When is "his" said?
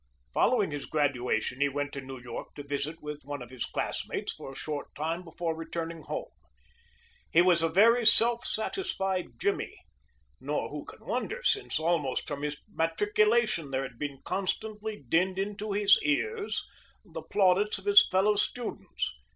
0.71-0.87, 3.51-3.65, 12.41-12.57, 15.71-15.99, 17.85-18.03